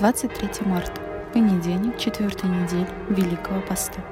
[0.00, 0.98] 23 марта,
[1.34, 4.02] понедельник, четвертой недели Великого Поста.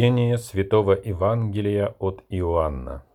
[0.01, 3.05] Чтение Святого Евангелия от Иоанна.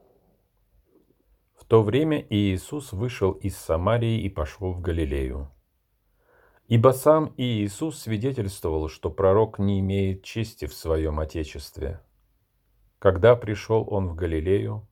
[1.56, 5.50] В то время Иисус вышел из Самарии и пошел в Галилею.
[6.68, 12.02] Ибо сам Иисус свидетельствовал, что пророк не имеет чести в своем Отечестве.
[13.00, 14.86] Когда пришел он в Галилею,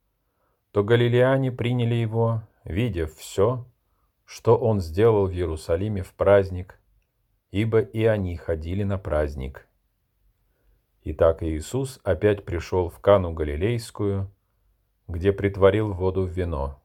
[0.72, 3.68] то галилеяне приняли его, видев все,
[4.24, 6.76] что он сделал в Иерусалиме в праздник,
[7.52, 9.68] ибо и они ходили на праздник.
[11.06, 14.32] Итак, Иисус опять пришел в Кану Галилейскую,
[15.06, 16.82] где притворил воду в вино.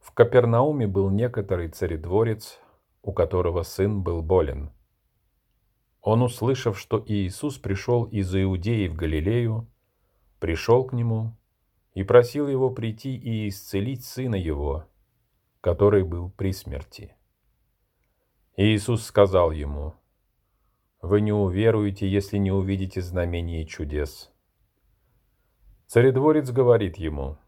[0.00, 2.58] В Капернауме был некоторый царедворец,
[3.02, 4.72] у которого сын был болен.
[6.02, 9.68] Он, услышав, что Иисус пришел из Иудеи в Галилею,
[10.40, 11.36] пришел к нему
[11.94, 14.86] и просил его прийти и исцелить сына его,
[15.60, 17.14] который был при смерти.
[18.56, 19.94] Иисус сказал ему,
[21.00, 24.32] «Вы не уверуете, если не увидите знамений и чудес».
[25.86, 27.38] Царедворец говорит ему,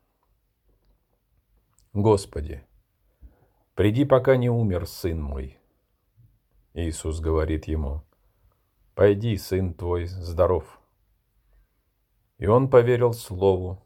[1.92, 2.64] «Господи,
[3.74, 5.58] приди, пока не умер сын мой».
[6.74, 8.02] Иисус говорит ему,
[8.94, 10.80] «Пойди, сын твой здоров».
[12.38, 13.84] И он поверил слову,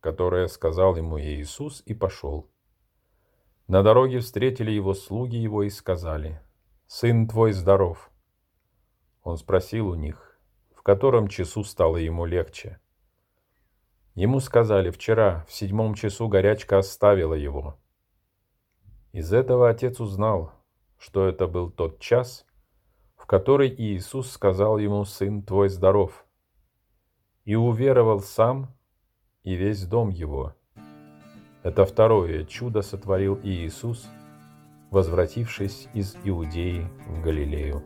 [0.00, 2.50] которое сказал ему Иисус, и пошел.
[3.68, 6.42] На дороге встретили его слуги его и сказали,
[6.86, 8.10] «Сын твой здоров».
[9.24, 10.38] Он спросил у них,
[10.76, 12.78] в котором часу стало ему легче.
[14.14, 17.78] Ему сказали, вчера в седьмом часу горячка оставила его.
[19.12, 20.52] Из этого отец узнал,
[20.98, 22.46] что это был тот час,
[23.16, 26.26] в который Иисус сказал ему, «Сын твой здоров»,
[27.44, 28.74] и уверовал сам
[29.42, 30.54] и весь дом его.
[31.62, 34.06] Это второе чудо сотворил Иисус,
[34.90, 37.82] возвратившись из Иудеи в Галилею.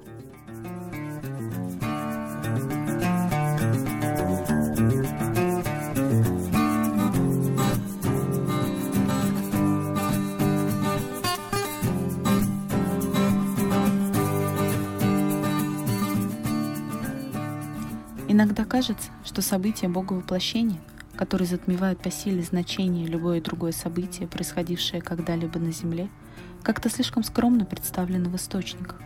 [18.28, 20.80] Иногда кажется, что события Бога воплощения–
[21.18, 26.08] который затмевает по силе значение любое другое событие, происходившее когда-либо на Земле,
[26.62, 29.00] как-то слишком скромно представлено в источниках.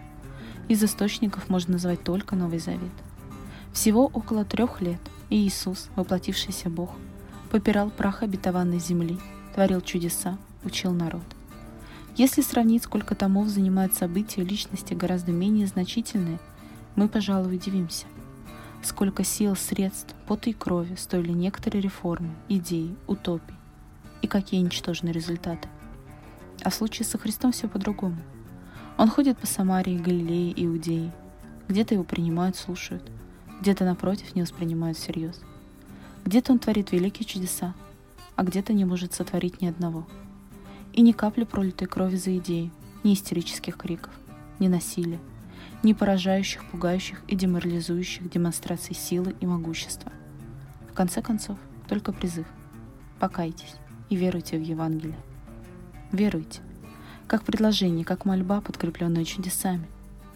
[0.69, 2.93] Из источников можно назвать только Новый Завет.
[3.73, 5.01] Всего около трех лет
[5.31, 6.91] Иисус, воплотившийся Бог,
[7.51, 9.19] попирал прах обетованной земли,
[9.55, 11.25] творил чудеса, учил народ.
[12.17, 16.39] Если сравнить, сколько томов занимают события личности гораздо менее значительные,
[16.95, 18.05] мы, пожалуй, удивимся–
[18.87, 23.55] сколько сил, средств, пота и крови стоили некоторые реформы, идеи, утопии,
[24.23, 25.69] и какие ничтожные результаты.
[26.63, 28.19] А в случае со Христом все по-другому.
[28.99, 31.13] Он ходит по Самарии, Галилее, Иудее.
[31.69, 33.11] Где-то его принимают, слушают,
[33.61, 35.41] где-то напротив не воспринимают всерьез.
[36.25, 37.75] Где-то он творит великие чудеса,
[38.37, 40.07] а где-то не может сотворить ни одного.
[40.93, 42.71] И ни капли пролитой крови за идеи,
[43.03, 44.13] ни истерических криков,
[44.59, 45.21] ни насилия,
[45.83, 50.13] не поражающих, пугающих и деморализующих демонстраций силы и могущества.
[50.91, 52.47] В конце концов, только призыв.
[53.19, 53.75] Покайтесь
[54.09, 55.19] и веруйте в Евангелие.
[56.13, 56.61] Веруйте.
[57.27, 59.87] Как предложение, как мольба, подкрепленная чудесами.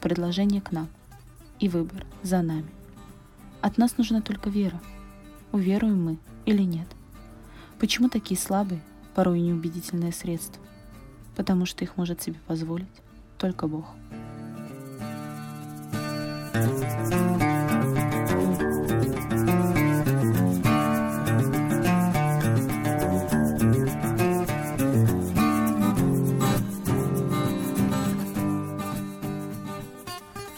[0.01, 0.89] Предложение к нам.
[1.61, 2.71] И выбор за нами.
[3.61, 4.81] От нас нужна только вера.
[5.53, 6.87] Уверуем мы или нет.
[7.79, 8.81] Почему такие слабые,
[9.15, 10.63] порой неубедительные средства?
[11.35, 12.87] Потому что их может себе позволить
[13.39, 13.87] только Бог.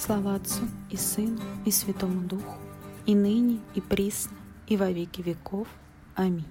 [0.08, 2.56] Слава Отцу и Сыну и Святому Духу,
[3.04, 5.68] и ныне, и присно, и во веки веков.
[6.14, 6.46] Аминь.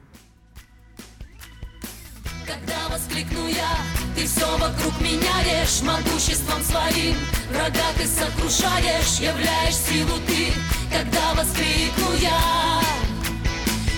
[2.46, 3.78] Когда воскликну я,
[4.16, 5.34] ты все вокруг меня
[5.82, 7.16] Могуществом своим
[7.50, 10.54] врага ты сокрушаешь Являешь силу ты,
[10.96, 12.82] когда воскликну я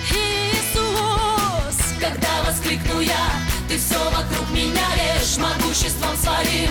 [0.10, 3.28] Иисус, когда воскликну я,
[3.68, 4.88] ты все вокруг меня
[5.38, 6.69] Могуществом своим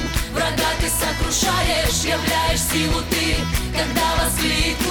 [2.72, 3.36] силу ты,
[3.76, 4.87] когда воскликнул.